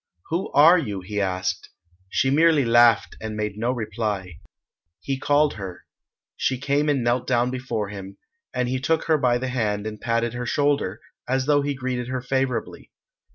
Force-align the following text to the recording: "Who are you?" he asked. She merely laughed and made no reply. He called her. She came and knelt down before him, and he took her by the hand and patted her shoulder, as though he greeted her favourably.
"Who 0.29 0.51
are 0.53 0.79
you?" 0.79 1.01
he 1.01 1.21
asked. 1.21 1.69
She 2.09 2.31
merely 2.31 2.65
laughed 2.65 3.15
and 3.21 3.35
made 3.37 3.55
no 3.55 3.71
reply. 3.71 4.39
He 4.99 5.19
called 5.19 5.53
her. 5.53 5.85
She 6.35 6.57
came 6.57 6.89
and 6.89 7.03
knelt 7.03 7.27
down 7.27 7.51
before 7.51 7.89
him, 7.89 8.17
and 8.51 8.67
he 8.67 8.79
took 8.79 9.03
her 9.03 9.19
by 9.19 9.37
the 9.37 9.49
hand 9.49 9.85
and 9.85 10.01
patted 10.01 10.33
her 10.33 10.47
shoulder, 10.47 11.01
as 11.27 11.45
though 11.45 11.61
he 11.61 11.75
greeted 11.75 12.07
her 12.07 12.19
favourably. 12.23 12.89